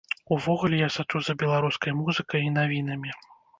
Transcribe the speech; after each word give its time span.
Увогуле 0.35 0.79
я 0.79 0.87
сачу 0.95 1.21
за 1.27 1.35
беларускай 1.43 1.97
музыкай 2.01 2.49
і 2.49 2.51
навінамі. 2.59 3.17